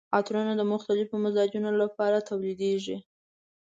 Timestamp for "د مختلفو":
0.57-1.15